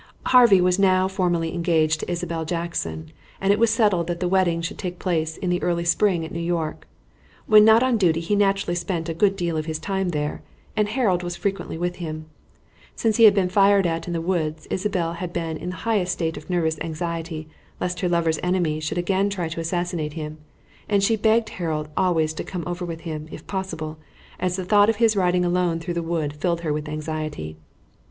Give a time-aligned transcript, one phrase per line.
[0.25, 4.59] Harvey was now formally engaged to Isabelle Jackson, and it was settled that the wedding
[4.59, 6.87] should take place in the early spring at New York.
[7.45, 10.41] When not on duty he naturally spent a good deal of his time there,
[10.75, 12.25] and Harold was frequently with him.
[12.95, 16.13] Since he had been fired at in the woods Isabelle had been in the highest
[16.13, 17.47] state of nervous anxiety
[17.79, 20.39] lest her lover's enemy should again try to assassinate him,
[20.89, 23.99] and she begged Harold always to come over with him, if possible,
[24.39, 27.55] as the thought of his riding alone through the wood filled her with anxiety.